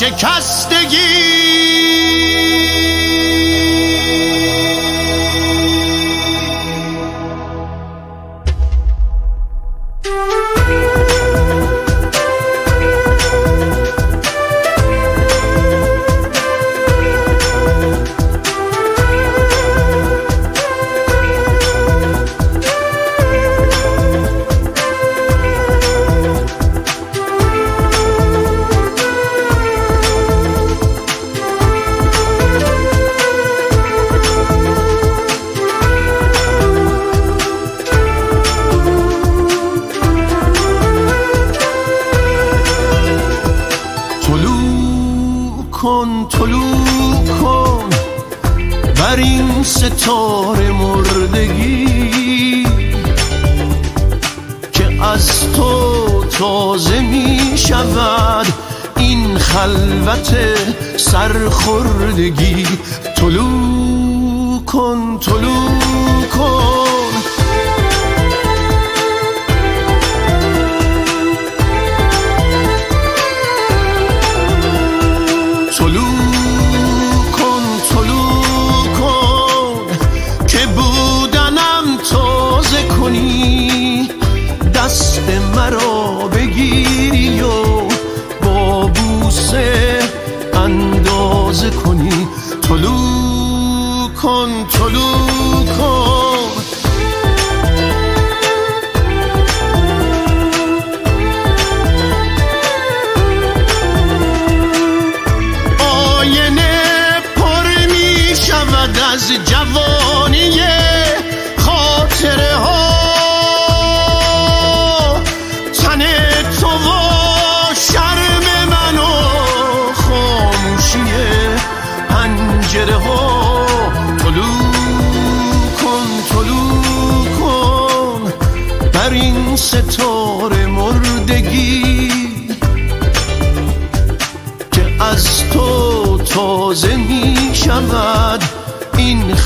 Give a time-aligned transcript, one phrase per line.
[0.00, 0.55] شکست
[94.86, 95.25] soluk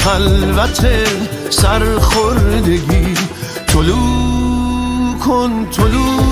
[0.04, 0.86] خلوت
[1.50, 3.14] سرخوردگی.
[3.66, 3.98] طلو
[5.24, 6.29] کن طلوع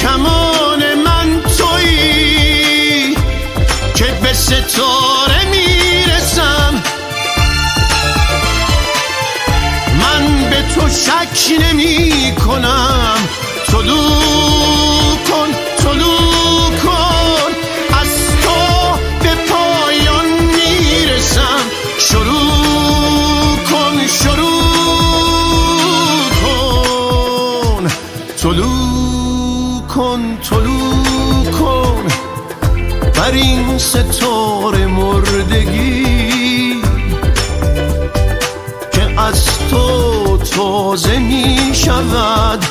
[0.00, 3.16] کمان من تویی
[3.94, 6.82] که به ستاره می‌رسم.
[10.00, 13.16] من به تو شک نمی کنم
[13.66, 15.48] طلوع کن
[15.78, 16.29] طلوع
[33.30, 36.82] بر این ستاره مردگی
[38.92, 42.64] که از تو تازه می شود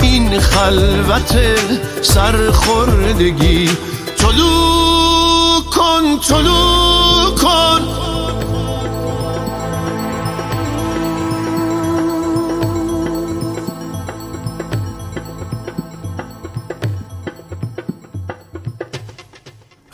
[0.00, 1.38] این خلوت
[2.02, 3.70] سرخوردگی.
[4.16, 8.03] طلوع کن طلوع کن.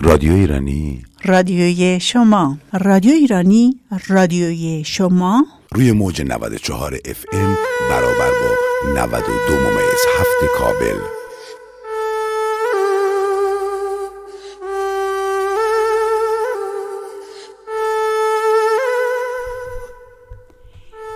[0.02, 1.02] رادیو ایرانی.
[1.24, 2.58] رادیوی شما.
[2.72, 5.46] رادیو ایرانی رادیوی شما.
[5.72, 7.56] روی موج 94 اف ام
[7.90, 10.96] برابر با 92 ممیز هفت کابل.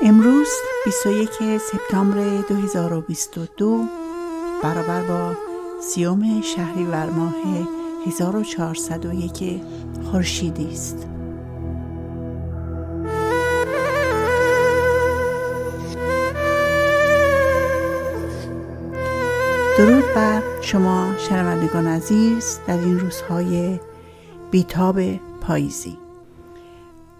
[0.02, 0.48] امروز
[0.84, 1.28] 21
[1.58, 3.84] سپتامبر 2022
[4.62, 5.36] برابر با
[5.80, 7.34] سیوم شهریور ماه
[8.06, 9.60] 1401
[10.04, 11.08] خورشیدی است.
[19.78, 23.80] درود بر شما شنوندگان عزیز در این روزهای
[24.50, 25.00] بیتاب
[25.40, 25.98] پاییزی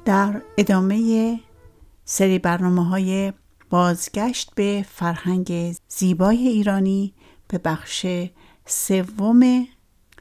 [0.05, 1.41] در ادامه
[2.05, 3.33] سری برنامه های
[3.71, 7.15] بازگشت به فرهنگ زیبای ایرانی
[7.49, 8.07] به بخش
[8.67, 9.67] سوم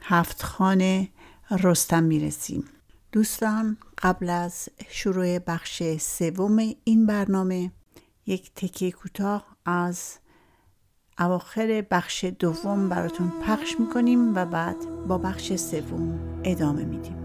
[0.06, 1.08] هفت خانه
[1.50, 2.64] رستم می‌رسیم.
[3.12, 7.72] دوستان قبل از شروع بخش سوم این برنامه
[8.26, 10.18] یک تکه کوتاه از
[11.18, 17.23] اواخر بخش دوم براتون پخش می‌کنیم و بعد با بخش سوم ادامه میدیم.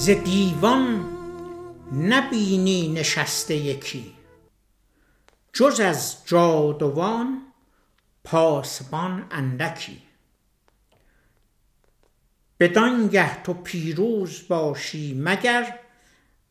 [0.00, 1.08] ز دیوان
[1.92, 4.14] نبینی نشسته یکی.
[5.52, 7.42] جز از جادوان
[8.24, 10.02] پاسبان اندکی.
[12.60, 15.78] بدانگه تو پیروز باشی مگر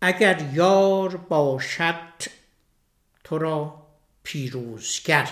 [0.02, 2.22] اگر یار باشد
[3.24, 3.86] تو را
[4.24, 5.30] پیروزگر.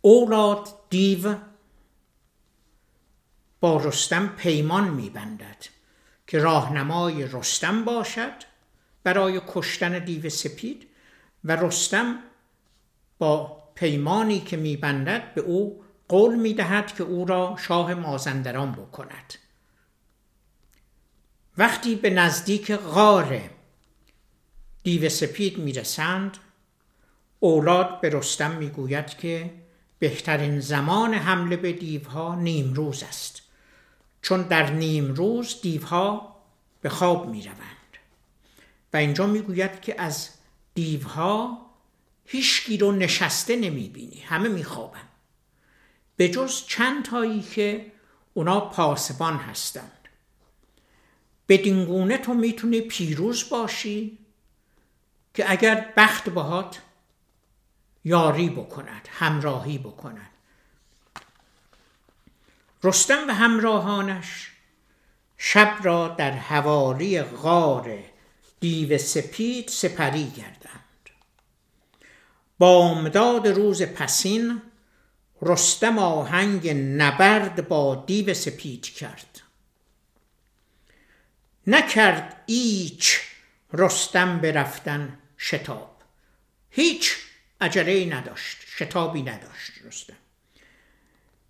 [0.00, 1.49] اولاد دیو
[3.60, 5.66] با رستم پیمان میبندد
[6.26, 8.32] که راهنمای رستم باشد
[9.02, 10.86] برای کشتن دیو سپید
[11.44, 12.18] و رستم
[13.18, 19.34] با پیمانی که میبندد به او قول می‌دهد که او را شاه مازندران بکند.
[21.58, 23.40] وقتی به نزدیک غار
[24.82, 26.36] دیو سپید می‌رسند
[27.40, 29.50] اولاد به رستم می‌گوید که
[29.98, 33.42] بهترین زمان حمله به دیوها نیمروز است.
[34.22, 36.36] چون در نیم روز دیوها
[36.80, 37.96] به خواب می روند
[38.92, 40.28] و اینجا می گوید که از
[40.74, 41.66] دیوها
[42.24, 45.08] هیچ رو نشسته نمی بینی همه می خوابن
[46.16, 47.92] به جز چند تایی که
[48.34, 50.08] اونا پاسبان هستند.
[51.48, 54.18] بدین گونه تو می‌تونی پیروز باشی
[55.34, 56.82] که اگر بخت باهات
[58.04, 60.29] یاری بکند همراهی بکند.
[62.84, 64.50] رستم و همراهانش.
[65.38, 67.98] شب را در حوالی غار
[68.60, 71.10] دیو سپید سپری گردند.
[72.58, 74.62] بامداد روز پسین
[75.42, 79.40] رستم آهنگ نبرد با دیو سپید کرد.
[81.66, 83.20] نکرد ایچ
[83.72, 85.96] رستم برفتن شتاب.
[86.70, 87.16] هیچ
[87.60, 90.19] عجله نداشت شتابی نداشت رستم.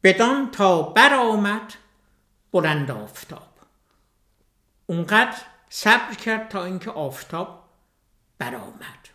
[0.03, 1.75] بدان تا برآمد
[2.53, 3.49] بلند آفتاب.
[4.87, 5.39] اونقدر
[5.69, 7.65] صبر کرد تا اینکه آفتاب
[8.39, 9.09] برآمد.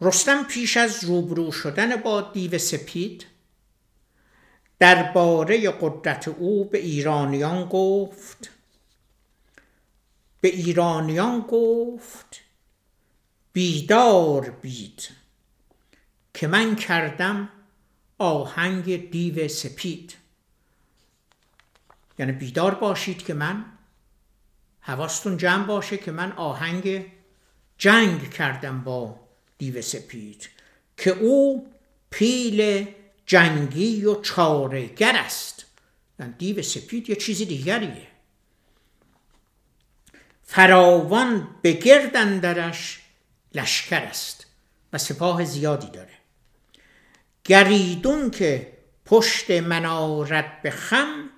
[0.00, 3.26] رستم پیش از روبرو شدن با دیو سپید
[4.78, 8.50] درباره قدرت او به ایرانیان گفت.
[10.40, 12.40] به ایرانیان گفت
[13.52, 15.08] بیدار بید
[16.34, 17.48] که من کردم
[18.24, 20.16] آهنگ دیو سپید.
[22.18, 23.64] یعنی بیدار باشید که من
[24.80, 27.06] حواستون جمع باشه که من آهنگ
[27.78, 29.20] جنگ کردم با
[29.58, 30.50] دیو سپید
[30.96, 31.70] که او
[32.10, 32.86] پیل
[33.26, 35.64] جنگی و چارگر است.
[36.20, 38.06] یعنی دیو سپید یه چیزی دیگریه.
[40.44, 43.00] فراوان به گردندرش
[43.54, 44.46] لشکر است
[44.92, 46.23] و سپاه زیادی داره.
[47.44, 48.72] گریدون که
[49.04, 51.30] پشت من آرد به خم.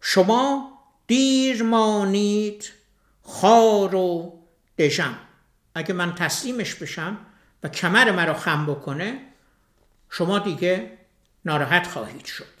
[0.00, 0.70] شما
[1.06, 2.72] دیر مانید
[3.22, 4.38] خار و
[4.78, 5.18] دژم.
[5.74, 7.18] اگه من تسلیمش بشم
[7.62, 9.20] و کمر مرا خم بکنه
[10.10, 10.98] شما دیگه
[11.44, 12.54] ناراحت خواهید شد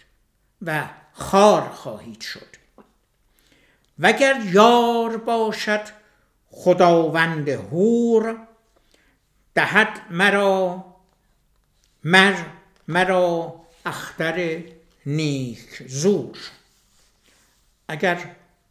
[0.62, 2.56] و خار خواهید شد.
[3.98, 5.80] وگر یار باشد
[6.50, 8.46] خداوند هور
[9.54, 10.84] دهد مرا
[12.04, 12.34] مر
[12.88, 13.54] مرا
[13.86, 14.62] اختر
[15.06, 16.38] نیک زور.
[17.88, 18.18] اگر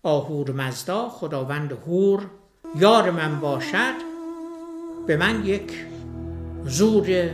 [0.04, 2.30] آهور مزدا خداوند هور
[2.75, 3.94] یار من باشد
[5.08, 5.86] به من یک
[6.66, 7.30] زور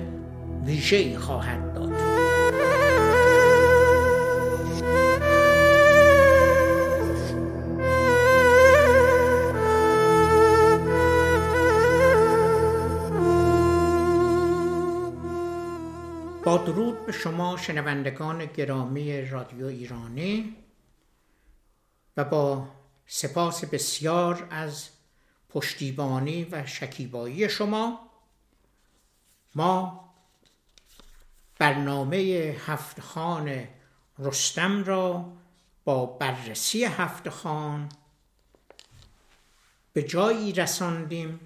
[0.65, 1.88] ویژه خواهد داد.
[16.49, 20.55] با درود به شما شنوندگان گرامی رادیو ایرانی
[22.17, 22.67] و با
[23.07, 24.89] سپاس بسیار از
[25.49, 28.09] پشتیبانی و شکیبایی شما.
[29.55, 30.09] ما
[31.59, 32.17] برنامه
[32.65, 33.67] هفت خان
[34.19, 35.31] رستم را
[35.83, 37.89] با بررسی هفت خان
[39.93, 41.39] به جایی رساندیم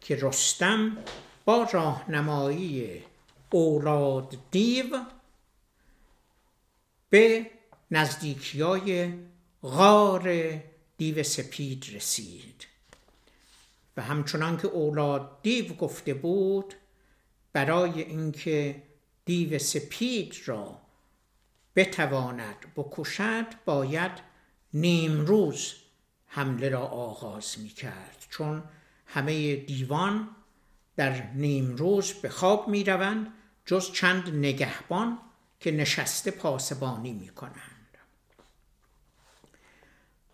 [0.00, 0.96] که رستم
[1.44, 3.05] با راهنمایی
[3.50, 5.04] اولاد دیو
[7.10, 7.50] به
[7.90, 9.12] نزدیکی های
[9.62, 10.60] غار
[10.96, 12.66] دیو سپید رسید.
[13.96, 16.74] و همچنان که اولاد دیو گفته بود
[17.52, 18.82] برای اینکه
[19.24, 20.80] دیو سپید را
[21.76, 24.12] بتواند بکشد باید
[24.74, 25.74] نیمروز
[26.26, 28.62] حمله را آغاز می کرد چون
[29.06, 30.35] همه دیوان
[30.96, 33.32] در نیمروز به خواب می روند
[33.66, 35.18] جز چند نگهبان
[35.60, 37.98] که نشسته پاسبانی می کنند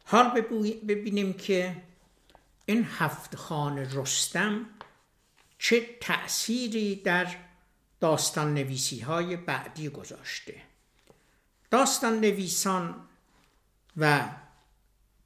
[0.05, 0.41] حال
[0.89, 1.77] ببینیم که
[2.67, 4.67] این هفت خان رستم
[5.59, 7.37] چه تأثیری در
[8.01, 10.63] داستان نویسی های بعدی گذاشته.
[11.71, 12.95] داستان نویسان
[13.97, 14.29] و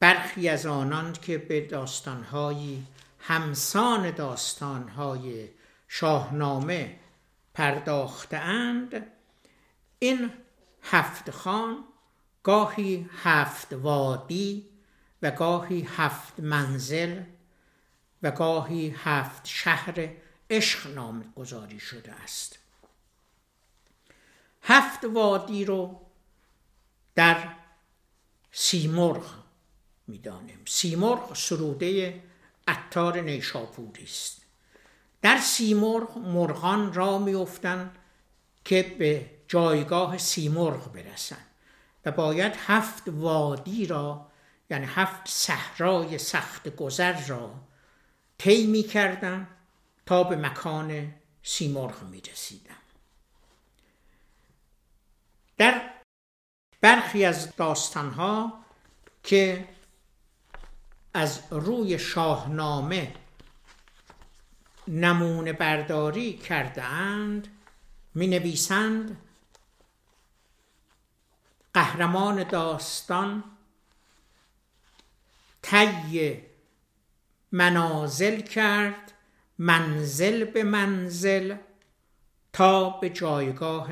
[0.01, 2.87] برخی از آنان که به داستانهایی
[3.29, 5.49] همسان داستانهای
[5.89, 6.99] شاهنامه
[7.55, 9.07] پرداختند
[9.99, 10.33] این
[10.83, 11.85] هفت خان
[12.43, 14.69] گاهی هفت وادی
[15.23, 17.23] و گاهی هفت منزل
[18.23, 20.09] و گاهی هفت شهر
[20.51, 22.59] عشق نام گذاری شده است.
[24.63, 26.01] هفت وادی رو
[27.15, 27.49] در
[28.53, 29.27] سیمرغ
[30.07, 30.61] می‌دانیم.
[30.67, 32.23] سیمرغ سروده
[32.67, 34.43] عطار نیشاپوری است
[35.23, 37.99] در سیمرغ مرغان را میافتند
[38.65, 41.47] که به جایگاه سیمرغ برسند
[42.05, 44.27] و باید هفت وادی را
[44.71, 47.55] یعنی هفت صحرای سخت گذر را
[48.39, 49.49] طی کردن
[50.07, 52.77] تا به مکان سیمرغ می رسیدن.
[55.57, 55.91] در
[56.81, 58.65] برخی از داستانها
[59.23, 59.69] که
[61.17, 63.15] از روی شاهنامه
[64.89, 67.49] نمونه برداری کرده اند
[68.15, 69.17] می نویسند
[71.75, 73.45] قهرمان داستان
[75.63, 76.43] طی
[77.53, 79.13] منازل کرد
[79.59, 81.57] منزل به منزل
[82.53, 83.89] تا به جایگاه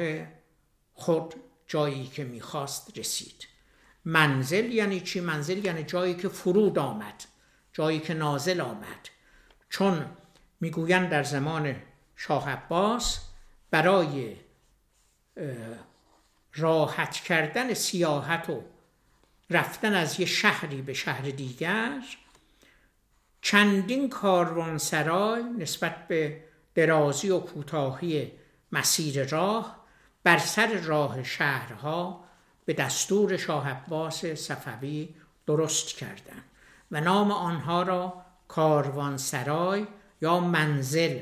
[0.94, 1.34] خود
[1.66, 3.53] جایی که می‌خواست رسید.
[4.04, 7.24] منزل یعنی چی؟ منزل یعنی جایی که فرود آمد
[7.72, 9.08] جایی که نازل آمد
[9.70, 10.06] چون
[10.60, 11.76] می‌گویند در زمان
[12.16, 13.20] شاه عباس
[13.70, 14.36] برای
[16.54, 18.62] راحت کردن سیاحت و
[19.50, 22.02] رفتن از یه شهری به شهر دیگر
[23.42, 26.44] چندین کاروانسرای نسبت به
[26.74, 28.32] درازی و کوتاهی
[28.72, 29.84] مسیر راه
[30.22, 32.23] بر سر راه شهرها
[32.64, 35.14] به دستور شاه عباس صفوی
[35.46, 36.44] درست کردند
[36.90, 39.86] و نام آنها را کاروانسرای
[40.22, 41.20] یا منزل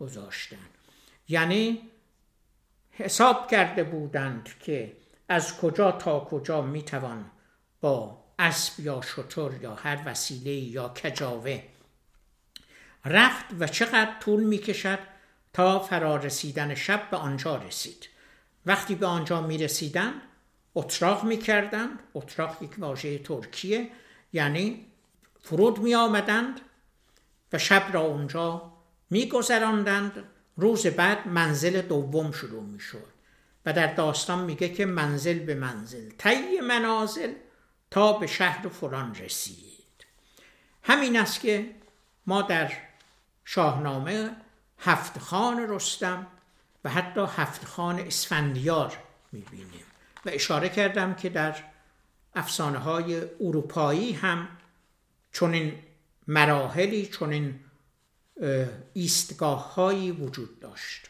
[0.00, 0.70] گذاشتند
[1.28, 1.90] یعنی
[2.90, 4.96] حساب کرده بودند که
[5.28, 7.30] از کجا تا کجا می‌توان
[7.80, 11.62] با اسب یا شتر یا هر وسیله یا کجاوه
[13.04, 14.98] رفت و چقدر طول می‌کشد
[15.52, 18.08] تا فرا رسیدن شب به آنجا رسید.
[18.66, 20.12] وقتی به آنجا می رسیدن
[20.74, 23.90] اتراق می کردن اتراق یک واژه ترکیه.
[24.32, 24.86] یعنی
[25.42, 26.60] فرود می آمدند
[27.52, 28.72] و شب را اونجا
[29.10, 30.24] می گذراندند
[30.56, 33.12] روز بعد منزل دوم شروع می شد
[33.66, 37.32] و در داستان میگه که منزل به منزل طی منازل
[37.90, 40.06] تا به شهر فلان رسید.
[40.82, 41.70] همین است که
[42.26, 42.72] ما در
[43.44, 44.36] شاهنامه
[44.78, 46.26] هفت خان رستم
[46.84, 48.98] و حتی هفت خان اسفندیار
[49.32, 49.91] می‌بینیم.
[50.26, 51.56] و اشاره کردم که در
[52.34, 54.48] افسانه های اروپایی هم
[55.32, 55.78] چنین
[56.26, 57.60] مراحلی چنین
[58.92, 61.08] ایستگاه هایی وجود داشت.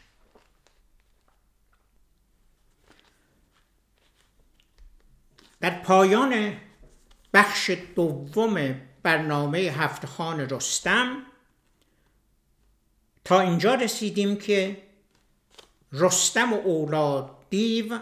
[5.59, 6.57] در پایان
[7.33, 11.25] بخش دوم برنامه هفت خان رستم
[13.25, 14.83] تا اینجا رسیدیم که
[15.91, 17.99] رستم و اولاد دیو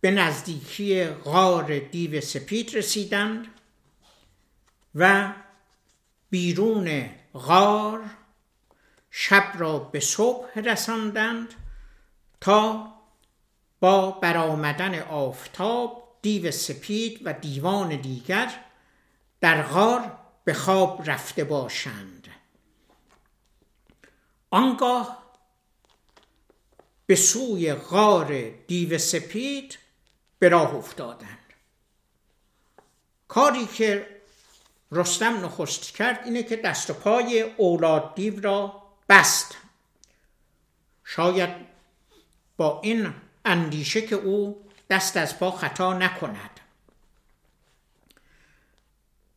[0.00, 3.46] به نزدیکی غار دیو سپید رسیدند
[4.94, 5.32] و
[6.30, 8.04] بیرون غار
[9.10, 11.54] شب را به صبح رساندند
[12.40, 12.92] تا
[13.80, 18.52] با برآمدن آفتاب دیو سپید و دیوان دیگر
[19.40, 22.28] در غار به خواب رفته باشند.
[24.50, 25.22] آنگاه
[27.06, 29.78] به سوی غار دیو سپید
[30.40, 31.38] به راه افتادند.
[33.28, 34.20] کاری که
[34.92, 39.56] رستم نخست کرد اینه که دست و پای اولاد دیو را بست.
[41.04, 41.50] شاید
[42.56, 46.60] با این اندیشه که او دست از پا خطا نکند.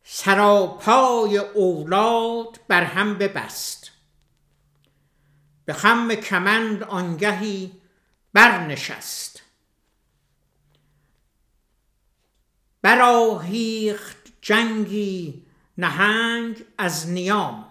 [0.04, 3.90] سراپای اولاد بر هم ببست.
[5.64, 7.72] به خم کمند آنگهی
[8.32, 9.33] برنشست.
[12.84, 15.42] براهیخت جنگی
[15.78, 17.66] نهنگ از نیام.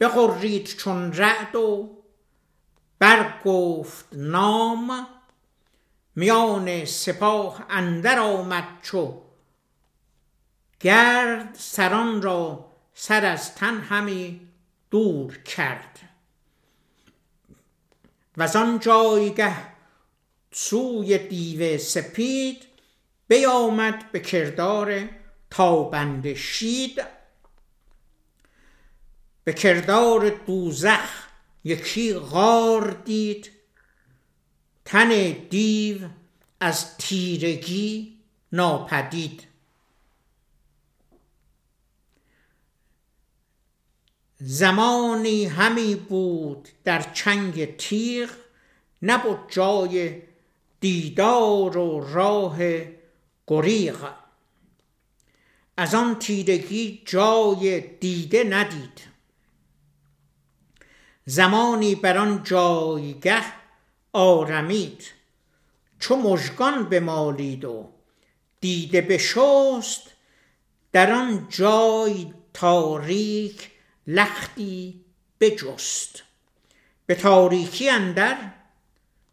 [0.00, 1.98] بغرید چون رعد و
[2.98, 5.06] برگفت نام.
[6.16, 9.22] میان سپاه اندر آمد چو
[10.80, 14.40] گرد سران را سر از تن همی
[14.90, 15.98] دور کرد.
[18.36, 19.56] و آن جایگه
[20.52, 22.75] سوی دیو سپید
[23.28, 25.08] بیامد به کردار
[25.50, 27.04] تابند شید.
[29.44, 31.26] به کردار دوزخ
[31.64, 33.50] یکی غار دید.
[34.84, 35.08] تن
[35.50, 35.98] دیو
[36.60, 38.16] از تیرگی
[38.52, 39.46] ناپدید.
[44.38, 48.30] زمانی همی بود در چنگ تیغ
[49.02, 50.22] نبود جای
[50.80, 52.58] دیدار و راه
[53.46, 54.12] گریغ
[55.76, 59.00] از آن تیرگی جای دیده ندید.
[61.24, 63.42] زمانی بر آن جایگه
[64.12, 65.04] آرمید.
[66.00, 67.92] چو مژگان بمالید و
[68.60, 70.02] دیده بشست
[70.92, 73.70] در آن جای تاریک
[74.06, 75.04] لختی
[75.40, 76.22] بجست.
[77.06, 78.52] به تاریکی اندر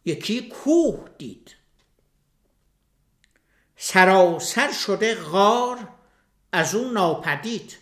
[0.05, 1.55] یکی کوه دید.
[3.85, 5.87] سراسر شده غار
[6.51, 7.77] از اون ناپدید.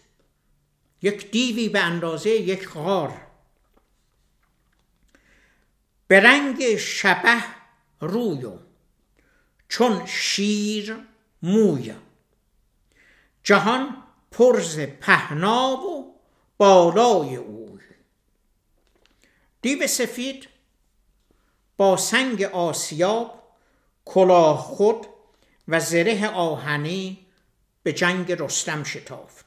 [1.02, 3.28] یک دیوی به اندازه یک غار.
[6.08, 7.44] به رنگ شبه
[8.00, 8.48] روی
[9.70, 10.98] چون شیر
[11.42, 11.96] موی.
[13.44, 16.16] جهان پرز پهنا و
[16.58, 17.82] بالای اوی.
[19.62, 20.48] دیو سفید
[21.78, 23.44] با سنگ آسیاب
[24.06, 25.11] کلاه خود
[25.68, 27.28] و زره آهنی
[27.84, 29.46] به جنگ رستم شتافت.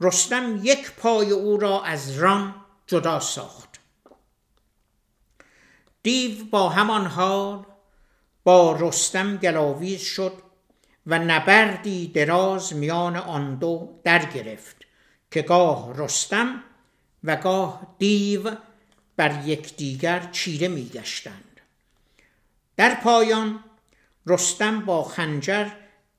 [0.00, 2.54] رستم یک پای او را از ران
[2.86, 3.80] جدا ساخت.
[6.02, 7.66] دیو با همان حال
[8.44, 10.32] با رستم گلاویز شد
[11.06, 14.76] و نبردی دراز میان آن دو در گرفت
[15.30, 16.62] که گاه رستم
[17.24, 18.56] و گاه دیو
[19.16, 21.60] بر یکدیگر چیره میگشتند.
[22.76, 23.64] در پایان
[24.26, 25.68] رستم با خنجر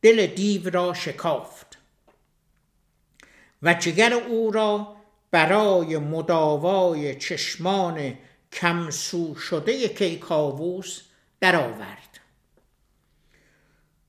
[0.01, 1.77] دل دیو را شکافت
[3.61, 4.95] و جگر او را
[5.31, 8.17] برای مداوای چشمان
[8.51, 11.01] کمسو شده کیکاووس
[11.39, 12.19] درآورد.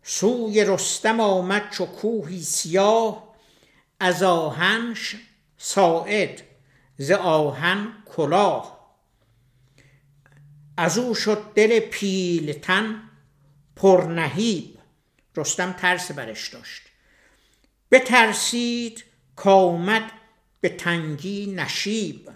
[0.03, 3.35] سوی رستم آمد چو کوهی سیاه
[4.01, 5.17] از آهنش
[5.57, 6.43] ساعد
[6.99, 8.95] ز آهن کلاه.
[10.77, 13.03] از او شد دل پیلتن
[13.77, 14.79] پرنهیب.
[15.37, 16.83] رستم ترس برش داشت.
[17.91, 19.05] بترسید
[19.37, 20.13] کامد
[20.61, 22.31] به تنگی نشیب.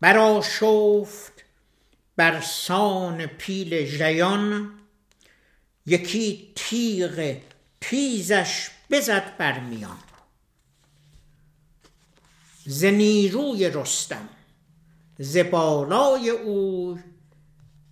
[0.00, 1.44] برا شفت
[2.16, 4.78] بر سان پیل ژیان.
[5.86, 7.40] یکی تیغ
[7.80, 9.98] تیزش بزد بر میان.
[12.64, 14.28] ز نیروی رستم
[15.18, 16.98] ز او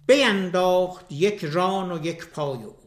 [0.06, 2.80] بینداخت یک ران و یک پای او.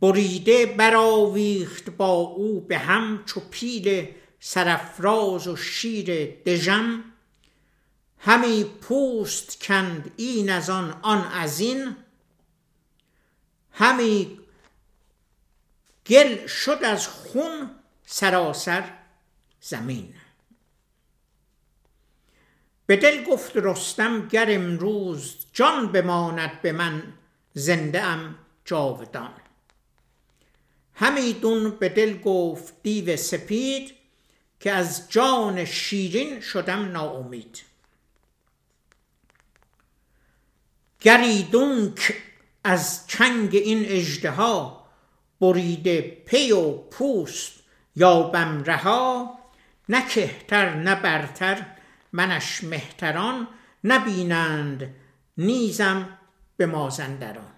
[0.00, 4.08] بریده براویخت با او به هم چو پیل
[4.40, 7.04] سرفراز و شیر دژم.
[8.18, 11.96] همی پوست کند این از آن آن از این.
[13.72, 14.38] همی
[16.06, 17.70] گل شد از خون
[18.06, 18.98] سراسر
[19.60, 20.14] زمین.
[22.88, 27.02] به دل گفت رستم گر امروز جان بماند به من
[27.54, 29.34] زنده ام جاودان.
[30.94, 33.94] همیدون به دل گفت دیو سپید
[34.60, 37.62] که از جان شیرین شدم ناامید.
[41.00, 41.94] گریدون
[42.64, 44.86] از چنگ این اژدها
[45.40, 47.52] بریده پی و پوست
[47.96, 49.38] یا بمرها
[49.88, 51.77] نه کهتر نه برتر
[52.12, 53.48] منش مهتران
[53.84, 54.94] نبینند
[55.38, 56.18] نیزم
[56.56, 57.52] به مازندران.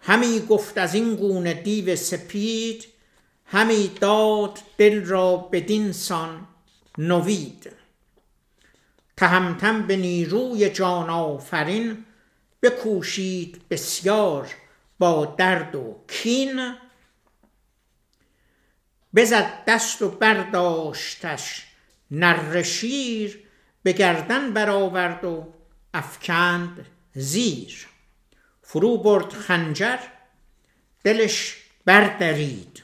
[0.00, 2.86] همی گفت از این گونه دیو سپید
[3.44, 6.46] همی داد دل را بدین سان
[6.98, 7.72] نوید.
[9.16, 12.04] تهمتم به نیروی جان آفرین
[12.62, 14.48] بکوشید بسیار
[14.98, 16.74] با درد و کین.
[19.14, 21.64] بزد دست و برداشتش.
[22.10, 23.44] نر شیر
[23.82, 25.54] به گردن برآورد و
[25.94, 27.86] افکند زیر.
[28.62, 29.98] فرو برد خنجر
[31.04, 32.82] دلش بردرید.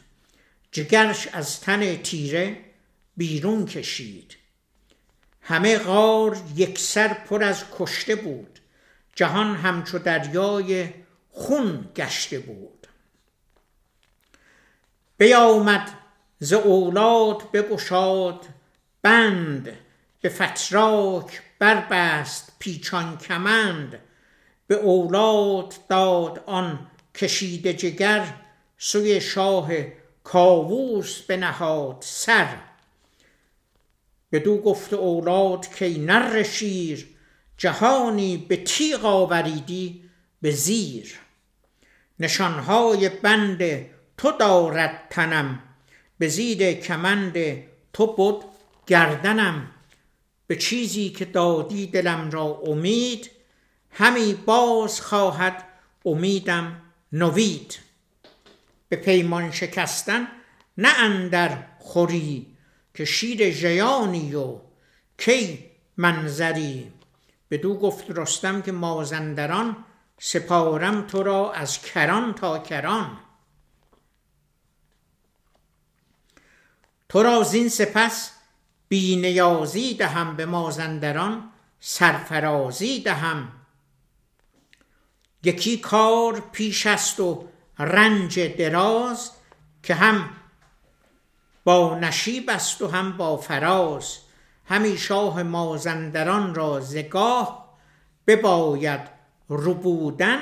[0.72, 2.64] جگرش از تن تیره
[3.16, 4.36] بیرون کشید.
[5.42, 8.58] همه غار یکسر پر از کشته بود.
[9.14, 10.88] جهان همچو دریای
[11.30, 12.86] خون گشته بود.
[15.18, 16.03] بیامد
[16.38, 18.46] ز اولاد بگشاد
[19.02, 19.72] بند
[20.20, 24.00] به فتراک بربست پیچان کمند.
[24.66, 28.34] به اولاد داد آن کشیده جگر
[28.78, 29.70] سوی شاه
[30.24, 32.56] کاووس بنهاد سر.
[34.32, 37.08] بدو گفت اولاد که نر شیر
[37.56, 40.10] جهانی به تیغ آوریدی
[40.42, 41.14] به زیر.
[42.20, 45.62] نشانهای بند تو دارد تنم
[46.18, 47.36] به زیر کمند
[47.92, 48.44] تو بود
[48.86, 49.70] گردنم.
[50.46, 53.30] به چیزی که دادی دلم را امید
[53.90, 55.64] همی باز خواهد
[56.04, 57.78] امیدم نوید.
[58.88, 60.28] به پیمان شکستن
[60.78, 62.46] نه اندر خوری
[62.94, 64.58] که شیر ژیانی و
[65.18, 65.64] کی
[65.96, 66.92] منظری.
[67.50, 69.76] بدو گفت رستم که مازندران
[70.18, 73.18] سپارم تو را از کران تا کران.
[77.14, 78.30] تو را زین سپس
[78.88, 81.50] بینیازی دهم به مازندران
[81.80, 83.48] سرفرازی دهم.
[85.44, 87.48] یکی کار پیش است و
[87.78, 89.30] رنج دراز
[89.82, 90.30] که هم
[91.64, 94.18] با نشیب است و هم با فراز.
[94.64, 97.76] همی شاه مازندران را زگاه
[98.26, 99.00] بباید
[99.50, 100.40] ربودن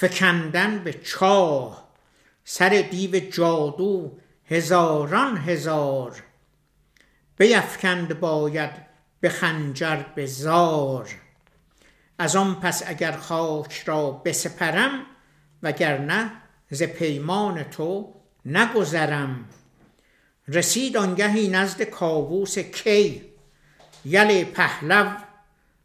[0.00, 1.88] فکندن به چاه
[2.44, 6.22] سر دیو جادو هزاران هزار.
[7.38, 8.70] بیفکند باید
[9.20, 11.08] به خنجر به زار.
[12.18, 15.06] از آن پس اگر خاک را بسپرم
[15.62, 16.30] وگرنه
[16.70, 19.48] ز پیمان تو نگذرم.
[20.48, 23.24] رسید آنگهی نزد کاووس کی
[24.04, 25.10] یل پهلو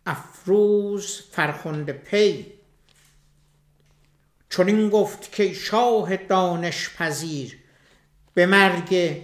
[0.06, 2.53] افروز فرخنده پی.
[4.54, 7.58] چون این گفت که شاه دانش پذیر
[8.34, 9.22] به مرگ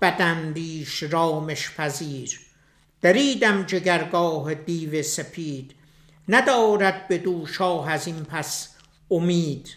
[0.00, 2.40] بدندیش رامش پذیر.
[3.00, 5.74] دریدم جگرگاه دیو سپید
[6.28, 8.68] ندارد به دو شاه از این پس
[9.10, 9.74] امید.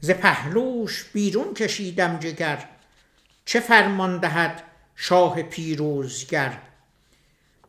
[0.00, 2.68] ز پهلوش بیرون کشیدم جگر
[3.44, 4.62] چه فرمان دهد
[4.96, 6.58] شاه پیروزگر؟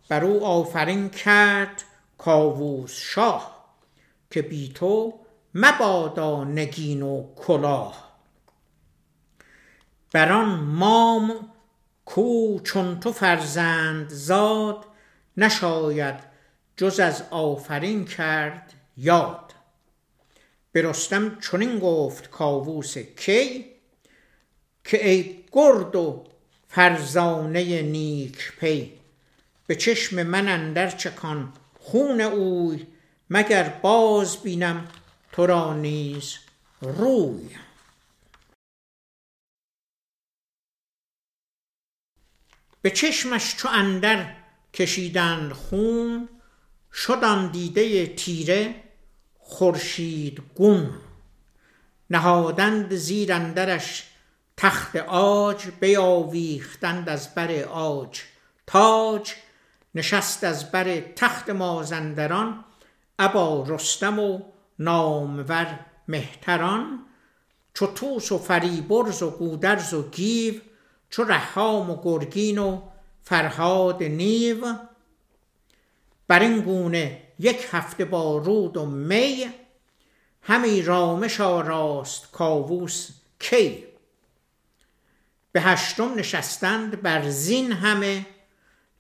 [0.10, 1.84] بر او آفرین کرد
[2.18, 3.66] کاووس شاه
[4.32, 5.25] که بی تو
[5.56, 8.16] مبادا نگین و کلاه.
[10.14, 11.50] بران مام
[12.06, 14.86] کو چون تو فرزند زاد
[15.38, 16.16] نشاید
[16.78, 19.54] جز از آفرین کرد یاد.
[20.72, 23.66] به رستم چنین گفت کاووس کی؟
[24.84, 26.24] که ای گرد و
[26.68, 28.94] فرزانه نیک پی
[29.68, 32.88] به چشم من اندر چکان خون اوی
[33.30, 34.88] مگر باز بینم
[35.36, 36.38] تو را نیز
[36.82, 37.50] روی.
[42.82, 44.36] به چشمش چو اندر
[44.74, 46.30] کشیدند خون
[46.94, 48.84] شد آن دیده تیره
[49.40, 51.02] خورشید گون
[52.10, 54.04] نهادند زیر اندرش
[54.58, 58.22] تخت آج بیاویختند از بر آج
[58.68, 59.34] تاج.
[59.96, 62.66] نشست از بر تخت مازندران
[63.20, 67.06] ابا رستم و نامور مهتران
[67.74, 70.54] چو توس و فریبرز و گودرز و گیو
[71.10, 72.82] چو رهام و گرگین و
[73.24, 74.76] فرهاد نیو.
[76.28, 79.46] بر این گونه یک هفته با رود و می
[80.42, 83.10] همی رامش آراست کاووس
[83.40, 83.84] کی.
[85.52, 88.26] به هشتم نشستند بر زین همه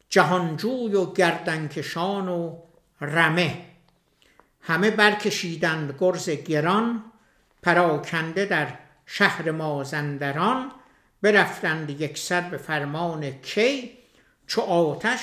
[0.10, 2.58] جهانجوی و گردنکشان و
[3.02, 3.75] رمه.
[4.68, 7.04] همه برکشیدند گرز گران
[7.64, 10.72] پراکنده در شهر مازندران
[11.22, 13.98] برفتند یک سر به فرمان کی
[14.48, 15.20] چو آتش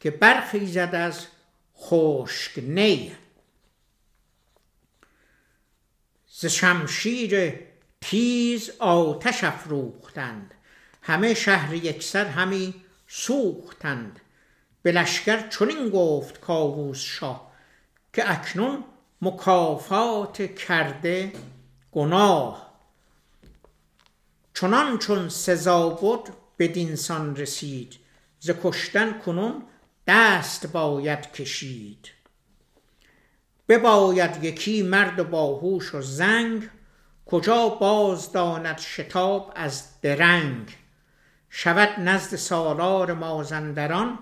[0.00, 1.26] که برخیزد از
[1.76, 3.16] خشک نی.
[6.26, 7.54] ز شمشیر
[8.00, 10.54] تیز آتش افروختند
[11.02, 12.74] همه شهر یکسر همی
[13.08, 14.20] سوختند.
[14.82, 17.47] به لشکر چنین گفت کاووس شاه
[18.18, 18.84] که اکنون
[19.22, 21.32] مکافات کرده
[21.92, 22.72] گناه.
[24.54, 26.28] چنان چون سزا بود
[26.58, 27.96] بدینسان رسید.
[28.40, 29.62] ز کشتن کنون
[30.06, 32.08] دست باید کشید.
[33.68, 36.68] بباید یکی مرد باهوش و زنگ
[37.26, 40.76] کجا باز داند شتاب از درنگ.
[41.50, 44.18] شود نزد سالار مازندران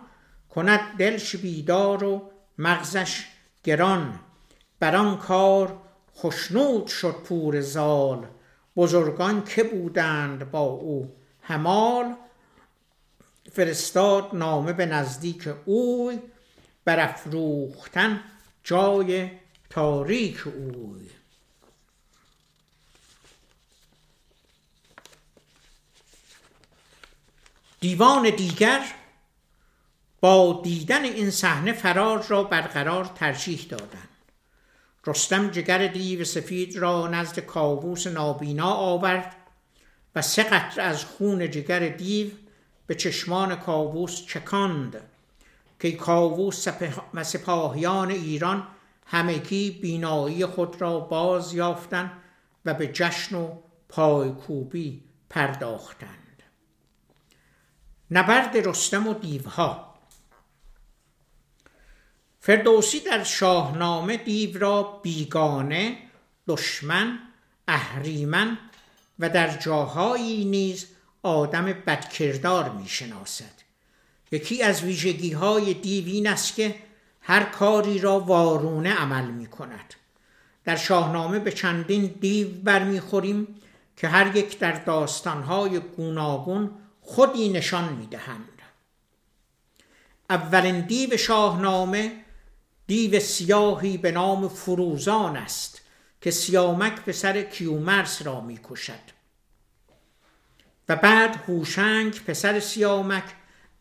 [0.50, 3.35] کند دلش بیدار و مغزش
[3.66, 4.20] گران.
[4.80, 5.82] بران کار
[6.16, 8.26] خشنود شد پور زال.
[8.76, 12.14] بزرگان که بودند با او همال.
[13.52, 16.18] فرستاد نامه به نزدیک اوی.
[16.84, 18.20] برافروختن
[18.64, 19.30] جای
[19.70, 21.10] تاریک اوی.
[27.80, 28.84] دیوان دیگر
[30.26, 34.08] با دیدن این صحنه فرار را برقرار ترجیح دادند.
[35.06, 39.36] رستم جگر دیو سفید را نزد کاووس نابینا آورد
[40.14, 42.30] و سه قطره از خون جگر دیو
[42.86, 45.00] به چشمان کاووس چکاند
[45.80, 46.66] که کاووس
[47.14, 48.66] و سپاهیان ایران
[49.06, 52.12] همگی بینایی خود را باز یافتند
[52.64, 53.58] و به جشن و
[53.88, 56.42] پایکوبی پرداختند.
[58.10, 59.85] نبرد رستم و دیوها
[62.46, 65.98] فردوسی در شاهنامه دیو را بیگانه
[66.48, 67.18] دشمن
[67.68, 68.58] اهریمن
[69.18, 70.86] و در جاهایی نیز
[71.22, 73.52] آدم بدکردار می شناسد
[74.32, 76.74] یکی از ویژگی های دیو این است که
[77.20, 79.94] هر کاری را وارونه عمل می کند
[80.64, 83.46] در شاهنامه به چندین دیو برمیخوریم
[83.96, 88.48] که هر یک در داستانهای گوناگون خودی نشان می دهند.
[90.30, 92.25] اولین دیو شاهنامه
[92.86, 95.80] دیو سیاهی به نام فروزان است
[96.20, 99.16] که سیامک به سر کیومرس را می کشد
[100.88, 103.24] و بعد هوشنگ پسر سیامک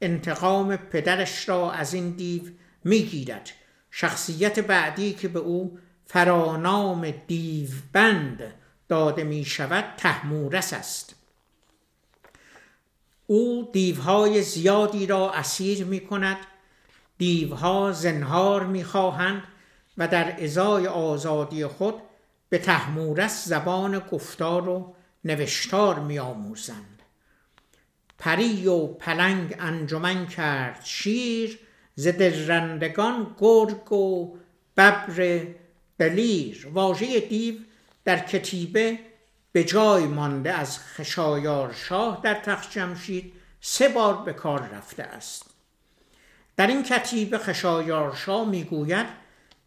[0.02, 2.42] انتقام پدرش را از این دیو
[2.84, 3.50] می‌گیرد.
[3.92, 8.54] شخصیت بعدی که به او فرانام دیوبند
[8.90, 11.16] داده می شود تحمورس است.
[13.28, 16.38] او دیوهای زیادی را اسیر می کند
[17.18, 19.44] دیوها زنهار می خواهند
[19.98, 21.96] و در ازای آزادی خود
[22.50, 27.02] به تحمورس زبان گفتار و نوشتار می آموزند
[28.18, 31.60] پری و پلنگ انجمن کرد شیر
[31.96, 34.38] ز درندگان گرگ و
[34.78, 35.42] ببر
[36.00, 37.56] دلیر واژه دیو
[38.06, 39.00] در کتیبه
[39.52, 45.55] به جای مانده از خشایار شاه در تخت جمشید سه بار به کار رفته است.
[46.58, 49.08] در این کتیبه خشایارشا می‌گوید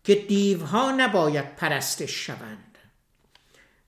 [0.05, 2.79] که دیوها نباید پرستش شوند.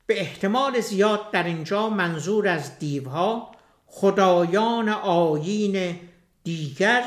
[0.06, 3.52] به احتمال زیاد در اینجا منظور از دیوها
[3.86, 5.98] خدایان آیین
[6.44, 7.04] دیگر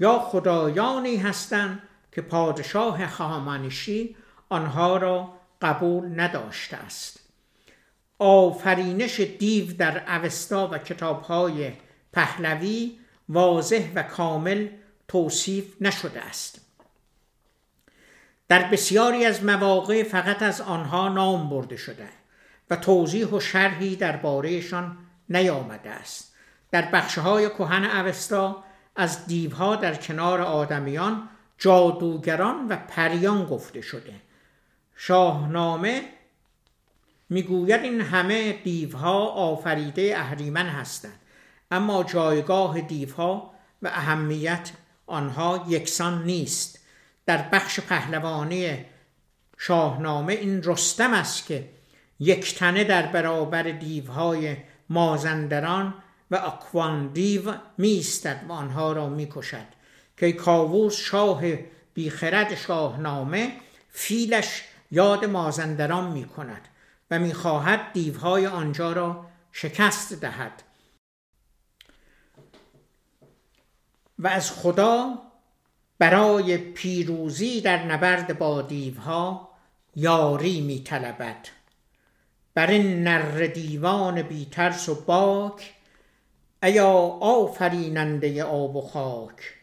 [0.00, 4.16] یا خدایانی هستند که پادشاه خامنشی
[4.48, 7.20] آنها را قبول نداشته است.
[8.18, 11.72] آفرینش دیو در اوستا و کتابهای
[12.12, 14.68] پهلوی واضح و کامل
[15.08, 16.60] توصیف نشده است.
[18.48, 22.08] در بسیاری از مواقع فقط از آنها نام برده شده
[22.70, 24.96] و توضیح و شرحی دربارهشان
[25.28, 26.34] نیامده است.
[26.70, 28.64] در بخشهای کهن اوستا
[28.96, 34.14] از دیوها در کنار آدمیان جادوگران و پریان گفته شده.
[34.96, 36.02] شاهنامه
[37.30, 41.20] می‌گوید این همه دیوها آفریده اهریمن هستند
[41.70, 44.70] اما جایگاه دیوها و اهمیت
[45.06, 46.78] آنها یکسان نیست.
[47.26, 48.84] در بخش پهلوانی
[49.58, 51.68] شاهنامه این رستم است که
[52.20, 54.56] یک تنه در برابر دیوهای
[54.88, 55.94] مازندران
[56.30, 59.66] و اکوان دیو میستد و آنها را می‌کشد.
[60.16, 61.42] که کاووس شاه
[61.94, 63.52] بیخرد شاهنامه
[63.90, 66.68] فیلش یاد مازندران می کند
[67.10, 70.62] و می‌خواهد دیوهای آنجا را شکست دهد.
[74.18, 75.18] و از خدا
[75.98, 79.48] برای پیروزی در نبرد با دیوها
[79.96, 81.48] یاری می طلبد
[82.54, 85.74] بر این نر دیوان بی ترس و باک
[86.62, 89.54] ایا آفریننده آب و خاک.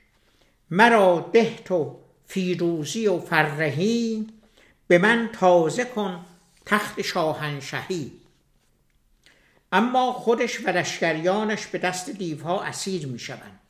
[0.71, 4.27] مرا ده تو فیروزی و فرهی
[4.87, 6.25] به من تازه کن
[6.65, 8.11] تخت شاهنشهی.
[9.71, 13.60] اما خودش و لشکریانش به دست دیوها اسیر می شوند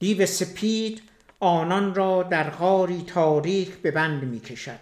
[0.00, 1.02] دیو سپید
[1.40, 4.78] آنان را در غاری تاریک به بند می کشد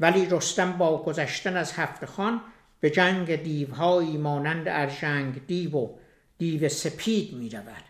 [0.00, 2.40] ولی رستم با گذشتن از هفت خان
[2.80, 5.88] به جنگ دیوهایی مانند ارژنگ دیو و
[6.38, 7.84] دیو سپید می رود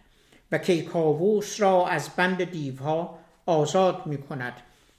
[0.53, 4.53] و کیکاووس را از بند دیوها آزاد می کند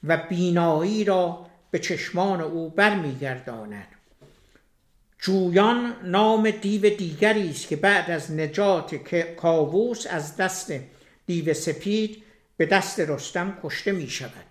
[0.04, 3.88] و بینایی را به چشمان او برمیگرداند.
[5.20, 8.96] جویان نام دیو دیگری است که بعد از نجات
[9.36, 10.72] کاووس از دست
[11.30, 12.24] دیو سپید
[12.58, 14.46] به دست رستم کشته می شود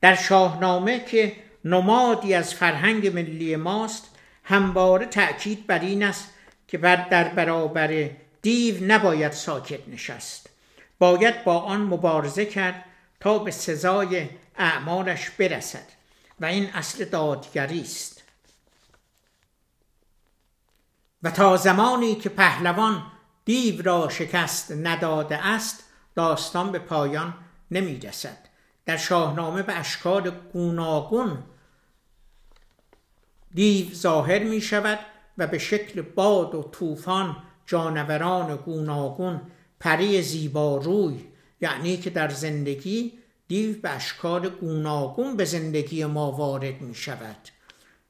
[0.00, 4.04] در شاهنامه که نمادی از فرهنگ ملی ماست
[4.44, 6.28] همواره تأکید بر این است
[6.68, 8.10] که بر در برابر
[8.42, 10.50] دیو نباید ساکت نشست.
[10.98, 12.84] باید با آن مبارزه کرد
[13.20, 15.86] تا به سزای اعمالش برسد
[16.40, 18.22] و این اصل دادگری است.
[21.22, 23.11] و تا زمانی که پهلوان
[23.44, 27.34] دیو را شکست نداده است داستان به پایان
[27.70, 28.38] نمی رسد.
[28.86, 31.38] در شاهنامه به اشکال گوناگون
[33.54, 34.98] دیو ظاهر می شود
[35.38, 39.40] و به شکل باد و طوفان جانوران گوناگون
[39.80, 41.24] پری زیباروی
[41.60, 43.12] یعنی که در زندگی
[43.48, 47.36] دیو به اشکال گوناگون به زندگی ما وارد می شود.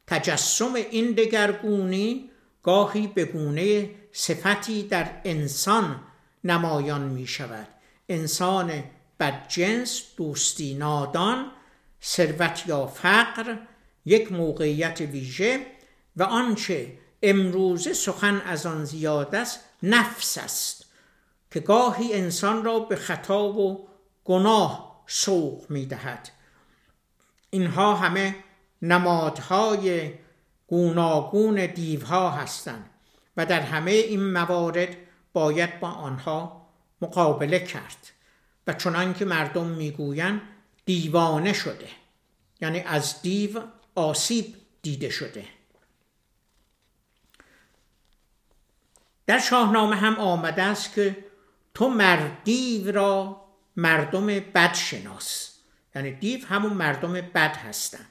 [0.07, 2.31] تجسم این دگرگونی
[2.62, 6.01] گاهی به گونه صفتی در انسان
[6.44, 7.68] نمایان می شود
[8.09, 8.85] انسان
[9.20, 11.51] بدجنس دوستی نادان
[12.03, 13.57] ثروت یا فقر
[14.05, 15.66] یک موقعیت ویژه
[16.16, 20.85] و آنچه امروزه سخن از آن زیاد است نفس است
[21.51, 23.88] که گاهی انسان را به خطا و
[24.25, 26.29] گناه سوق می دهد
[27.51, 28.37] اینها همه
[28.83, 30.12] نمادهای
[30.66, 32.90] گوناگون دیوها هستند.
[33.37, 34.97] و در همه این موارد
[35.33, 36.68] باید با آنها
[37.01, 38.12] مقابله کرد
[38.66, 40.40] و چنان که مردم می‌گویند
[40.85, 41.88] دیوانه شده
[42.61, 43.62] یعنی از دیو
[43.95, 45.45] آسیب دیده شده.
[49.27, 51.25] در شاهنامه هم آمده است که
[51.75, 53.45] تو مردیو را
[53.77, 55.53] مردم بد شناس
[55.95, 58.07] یعنی دیو همون مردم بد هستند.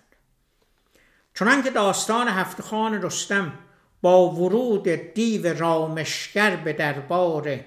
[1.36, 3.54] چنان که داستان هفت خان رستم
[4.02, 7.60] با ورود دیو رامشگر به دربار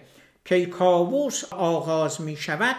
[0.45, 2.77] کیکاووس آغاز می شود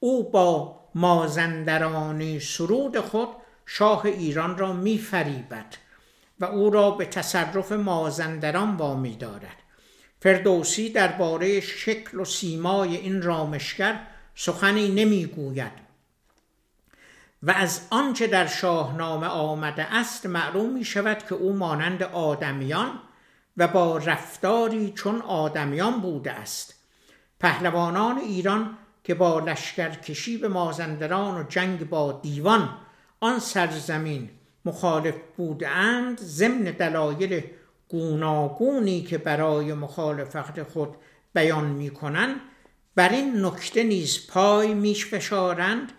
[0.00, 3.28] او با مازندرانی سرود خود
[3.66, 5.76] شاه ایران را می فریبد
[6.40, 9.56] و او را به تصرف مازندران وامی دارد.
[10.20, 15.81] فردوسی درباره شکل و سیمای این رامشگر سخنی نمی‌گوید
[17.42, 22.98] و از آنچه در شاهنامه آمده است معلوم می شود که او مانند آدمیان
[23.56, 26.74] و با رفتاری چون آدمیان بوده است.
[27.40, 32.76] پهلوانان ایران که با لشکرکشی به مازندران و جنگ با دیوان
[33.20, 34.30] آن سرزمین
[34.64, 37.42] مخالف بودند ضمن دلایل
[37.88, 40.96] گوناگونی که برای مخالفت خود
[41.34, 42.36] بیان می کنند
[42.94, 45.92] بر این نکته نیز پای میش فشارند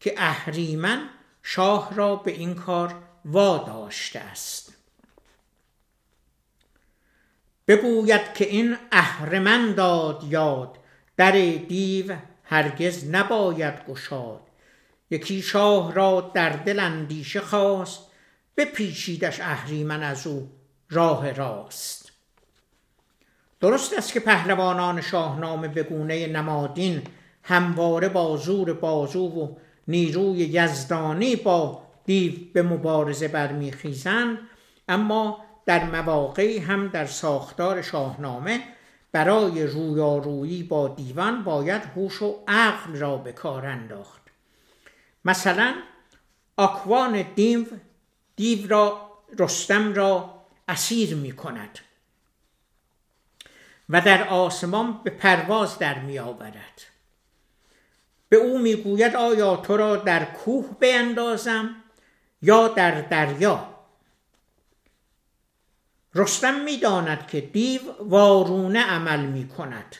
[0.00, 1.08] که اهریمن
[1.42, 2.94] شاه را به این کار
[3.24, 4.76] واداشته است.
[7.68, 10.78] بگوید که این اهرمن داد یاد
[11.16, 11.32] در
[11.68, 14.40] دیو هرگز نباید گشاد.
[15.10, 18.00] یکی شاه را در دل اندیشه خواست
[18.56, 20.52] بپیچیدش اهریمن از او
[20.90, 22.12] راه راست.
[23.60, 27.02] درست است که پهلوانان شاهنامه به گونه نمادین
[27.42, 29.56] همواره با زور بازو و
[29.88, 34.38] نیروی یزدانی با دیو به مبارزه برمیخیزند
[34.88, 38.62] اما در مواقعی هم در ساختار شاهنامه
[39.12, 44.22] برای رویارویی با دیوان باید هوش و عقل را به کار انداخت.
[45.24, 45.74] مثلا
[46.56, 47.66] آکوان دیو
[48.36, 50.34] دیو را رستم را
[50.68, 51.78] اسیر می کند
[53.88, 56.82] و در آسمان به پرواز در می آورد
[58.28, 61.76] به او می‌گوید آیا تو را در کوه بیندازم
[62.42, 63.76] یا در دریا؟
[66.14, 69.96] رستم می‌داند که دیو وارونه عمل می کند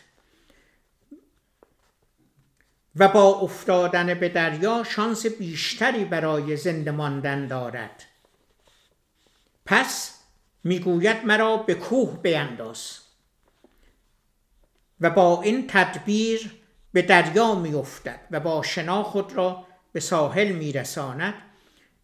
[2.97, 8.05] و با افتادن به دریا شانس بیشتری برای زنده ماندن دارد.
[9.67, 10.15] پس
[10.65, 12.99] می‌گوید مرا به کوه بینداز
[15.01, 16.51] و با این تدبیر
[16.97, 21.35] به دریا میافتد و با شنا خود را به ساحل میرساند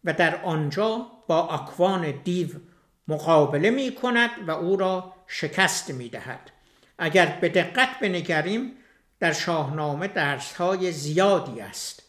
[0.03, 2.47] و در آنجا با اکوان دیو
[3.07, 6.51] مقابله می کند و او را شکست می دهد.
[6.97, 8.71] اگر به دقت بنگریم
[9.19, 12.03] در شاهنامه درس های زیادی است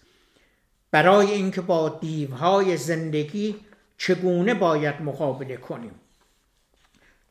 [0.91, 3.57] برای اینکه با دیوهای زندگی
[3.99, 5.95] چگونه باید مقابله کنیم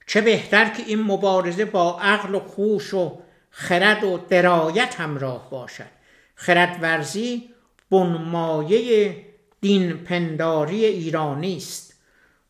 [0.07, 3.19] چه بهتر که این مبارزه با عقل و خوش و
[3.55, 5.89] خرد و درایت همراه باشد.
[6.35, 7.49] خرد ورزی
[7.91, 9.15] بنمایه
[9.61, 11.93] دین پنداری ایرانی است.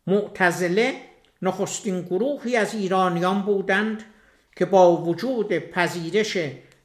[0.07, 0.95] معتزله
[1.41, 4.03] نخستین گروهی از ایرانیان بودند
[4.55, 6.37] که با وجود پذیرش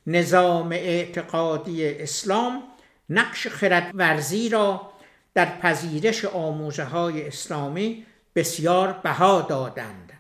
[0.07, 2.63] نظام اعتقادی اسلام
[3.11, 4.93] نقش خردورزی را
[5.35, 10.13] در پذیرش آموزه های اسلامی بسیار بها دادند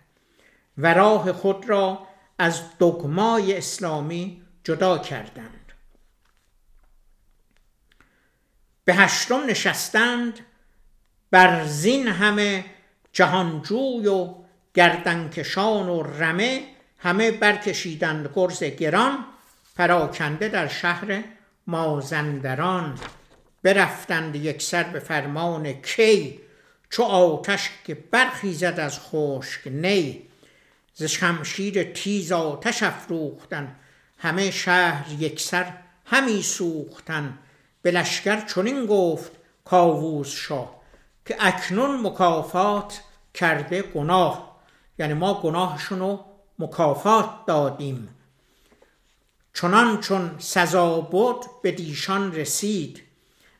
[0.78, 2.07] و راه خود را
[2.38, 5.72] از دگمای اسلامی جدا کردند.
[8.84, 10.38] به هشتم نشستند
[11.30, 12.64] بر زین همه
[13.12, 14.34] جهانجوی و
[14.74, 16.64] گردنکشان و رمه
[16.98, 19.24] همه برکشیدند گرز گران
[19.76, 21.24] پراکنده در شهر
[21.66, 22.98] مازندران.
[23.62, 26.40] برفتند یک سر به فرمان کی
[26.90, 30.27] چو آتش که برخیزد از خشک نی.
[30.98, 33.76] ز شمشیر تیز آتش افروختن.
[34.18, 35.72] همه شهر یک سر
[36.04, 37.38] همی سوختن.
[37.82, 39.32] به لشکر چنین گفت
[39.64, 40.80] کاووس شاه
[41.26, 43.00] که اکنون مکافات
[43.34, 44.58] کرده گناه.
[44.98, 46.24] یعنی ما گناهشون رو
[46.58, 48.08] مکافات دادیم.
[49.54, 53.02] چنان چون سزا بود به دیشان رسید.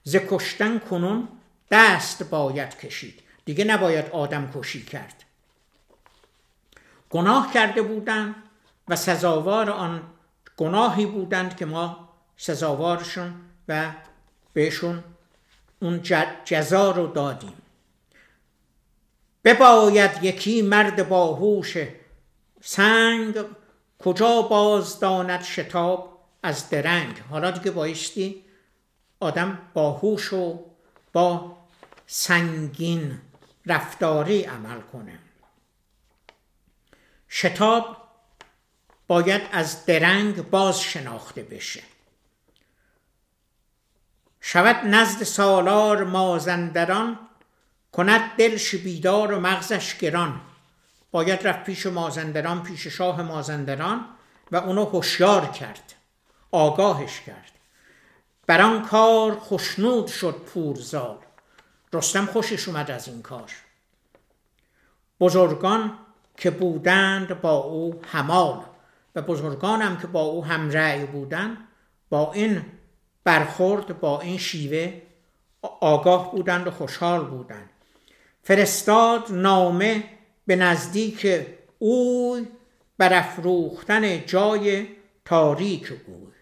[0.05, 1.29] ز کشتن کنون
[1.71, 3.23] دست باید کشید.
[3.45, 5.25] دیگه نباید آدم کشی کرد.
[7.11, 8.35] گناه کرده بودند
[8.89, 10.03] و سزاوار آن
[10.57, 13.35] گناهی بودند که ما سزاوارشون
[13.69, 13.91] و
[14.53, 15.05] بهشون
[15.81, 16.03] اون
[16.45, 17.53] جزا رو دادیم.
[19.45, 21.77] بباید یکی مرد باهوش
[22.61, 23.35] سنگ
[23.99, 28.45] کجا باز داند شتاب از درنگ؟ حالا دیگه بایستی
[29.21, 30.65] آدم باهوش و
[31.13, 31.57] با
[32.07, 33.19] سنگین
[33.67, 35.19] رفتاری عمل کنه.
[37.31, 37.97] شتاب
[39.07, 41.83] باید از درنگ باز شناخته بشه.
[44.41, 47.19] شود نزد سالار مازندران
[47.93, 50.41] کند دلش بیدار و مغزش گران.
[51.11, 54.09] باید رفت پیش مازندران پیش شاه مازندران
[54.53, 55.95] و اونو هوشیار کرد
[56.51, 57.53] آگاهش کرد.
[58.47, 61.19] بر آن کار خوشنود شد پورزال
[61.93, 63.51] رستم خوشش اومد از این کار.
[65.21, 65.99] بزرگان
[66.39, 68.61] که بودند با او همال
[69.15, 71.57] و بزرگان هم که با او همرأی بودند
[72.11, 72.63] با این
[73.25, 75.03] برخورد با این شیوه
[75.81, 77.71] آگاه بودند و خوشحال بودند.
[78.43, 80.05] فرستاد نامه
[80.47, 81.47] به نزدیک
[81.79, 82.47] او
[82.99, 84.87] برافروختن جای
[85.25, 86.33] تاریک او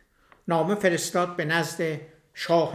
[0.49, 2.01] نامه فرستاد به نزد
[2.35, 2.75] شاه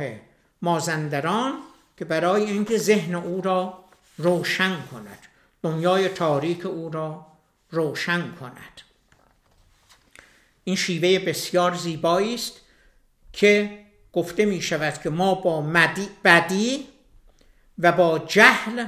[0.62, 1.54] مازندران
[1.98, 3.84] که برای اینکه ذهن او را
[4.18, 5.31] روشن کند.
[5.64, 7.26] دنیای تاریک او را
[7.70, 8.82] روشن کند.
[10.64, 12.54] این شیوه بسیار زیبایی است
[13.34, 15.62] که گفته می شود که ما با
[16.24, 16.88] بدی
[17.80, 18.86] و با جهل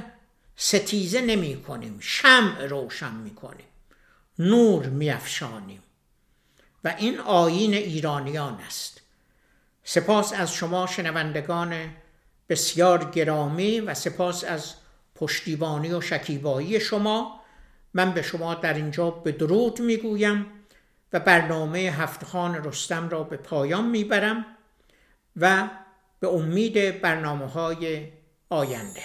[0.56, 1.98] ستیزه نمی کنیم.
[2.00, 3.66] شمع روشن می کنیم.
[4.38, 5.82] نور می افشانیم.
[6.84, 9.00] و این آین ایرانیان است.
[9.84, 11.90] سپاس از شما شنوندگان
[12.48, 14.74] بسیار گرامی و سپاس از
[15.14, 17.40] پشتیبانی و شکیبایی شما.
[17.94, 20.46] من به شما در اینجا به درود می‌گویم
[21.12, 24.46] و برنامه هفتخان رستم را به پایان می‌برم
[25.36, 25.68] و
[26.20, 28.08] به امید برنامه های
[28.50, 29.02] آینده.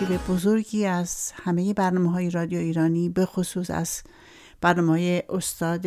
[0.00, 4.02] آرشیو بزرگی از همه برنامه های رادیو ایرانی به خصوص از
[4.60, 5.86] برنامه های استاد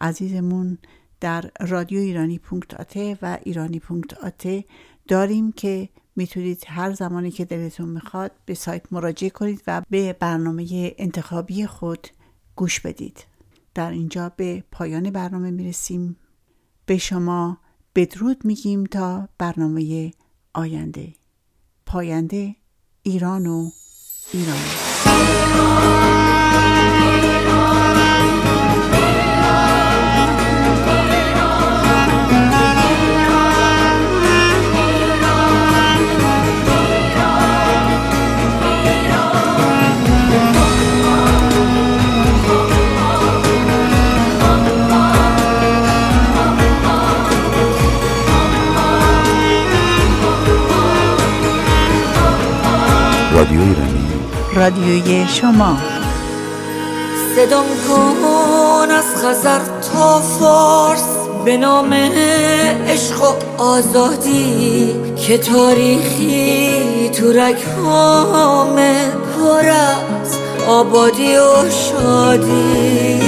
[0.00, 0.78] عزیزمون
[1.20, 4.64] در رادیو ایرانی پونکت و ایرانی پونکت
[5.08, 10.94] داریم که می‌تونید هر زمانی که دلتون می‌خواد به سایت مراجعه کنید و به برنامه
[10.98, 12.08] انتخابی خود
[12.56, 13.24] گوش بدید.
[13.74, 16.16] در اینجا به پایان برنامه می‌رسیم.
[16.86, 17.58] به شما
[17.94, 20.10] بدرود میگیم تا برنامه
[20.54, 21.14] آینده.
[21.86, 22.56] پاینده
[23.06, 23.70] ایران و
[24.32, 24.56] ایران.
[53.36, 54.08] رادیو ایرانی
[54.54, 55.76] رادیوی شما.
[57.36, 59.58] صدام کن از خزر
[59.92, 61.92] تا فارس به نام
[62.88, 64.94] عشق و آزادی
[65.26, 70.36] که تاریخی تو رگامه پر از
[70.68, 73.20] آبادی و شادی.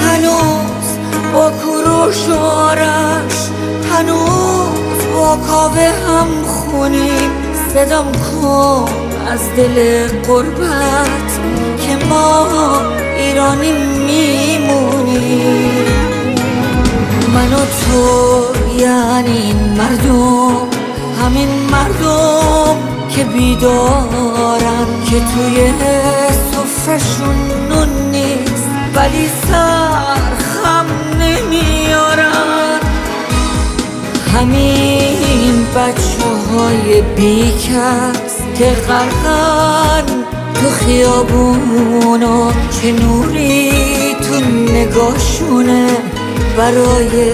[0.00, 0.98] هنوز
[1.34, 3.50] با کوروش و آرش
[3.92, 8.88] هنوز با کاوه هم خونیم صدام کن
[9.32, 11.30] از دل قربت
[11.86, 12.46] که ما
[13.16, 13.72] ایرانی
[14.06, 15.18] میمونیم.
[17.34, 18.02] من و تو
[18.78, 20.68] یعنی این مردم
[21.24, 22.76] همین مردم
[23.10, 25.72] که بیدارن که توی
[26.52, 27.36] صفرشون
[27.68, 30.86] نون نیست ولی سر خم
[31.18, 32.80] نمیارن.
[34.34, 36.07] همین بچه
[36.68, 40.04] های بیکس که غرقن
[40.54, 43.72] تو خیابونا چه نوری
[44.14, 44.40] تو
[44.72, 45.88] نگاهشونه
[46.56, 47.30] برای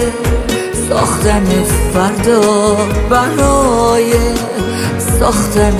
[0.89, 1.45] ساختن
[1.93, 2.75] فردا
[3.09, 4.13] برای
[5.19, 5.73] ساختن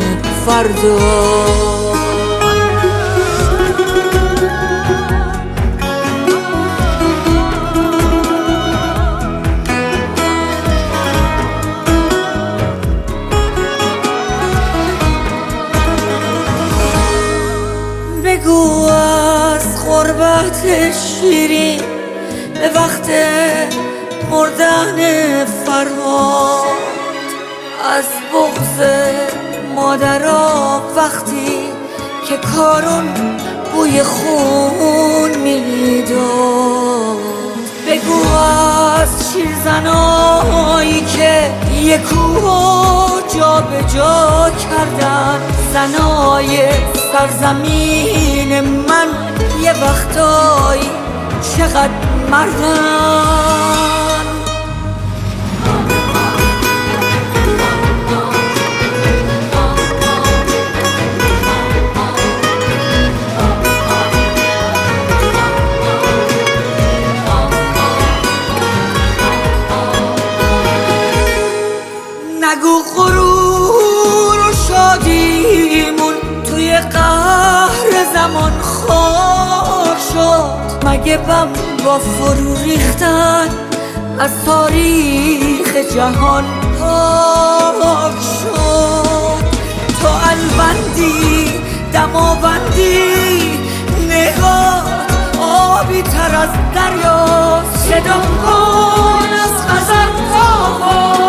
[0.46, 1.85] فردا.
[18.92, 21.82] از غربت شیرین
[22.54, 23.10] به وقت
[24.32, 26.66] مردن فرهاد.
[27.98, 28.88] از بغز
[29.76, 31.70] مادرها وقتی
[32.30, 33.14] که کارون
[33.74, 36.86] بوی خون می‌داد.
[37.88, 38.38] بگو
[39.02, 41.52] از شیرزنایی که
[41.98, 45.42] کوه جا به جا کردن
[45.74, 46.70] زنای
[47.16, 49.08] سرزمین من
[49.62, 50.90] یه وقتایی
[51.58, 51.90] چقدر
[52.32, 54.05] مردن
[81.06, 81.48] مگه بم
[81.86, 83.48] با فرو ریختن
[84.20, 86.44] از تاریخ جهان
[86.80, 89.46] پاک شد.
[90.02, 91.52] تو البندی
[91.94, 93.60] دماوندی
[94.10, 94.84] نگاه
[95.42, 101.25] آبی تر از دریا صدا کن از خزر هنوز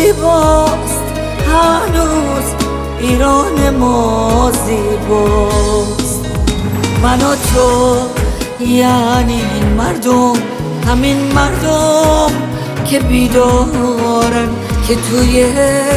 [0.00, 1.04] زیباست
[1.46, 2.54] هنوز
[3.00, 6.24] ایران ما زیباست.
[7.02, 7.96] من و تو
[8.64, 10.32] یعنی این مردم
[10.88, 12.30] همین مردم
[12.90, 14.48] که بیدارن
[14.88, 15.46] که توی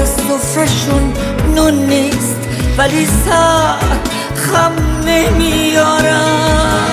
[0.06, 1.14] سفرشون
[1.56, 2.38] نون نیست
[2.78, 4.00] ولی سر
[4.36, 4.74] خم
[5.08, 6.93] نمیارن.